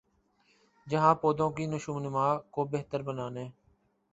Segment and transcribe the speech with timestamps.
[0.87, 3.47] جہاں پودوں کی نشوونما کو بہتر بنانے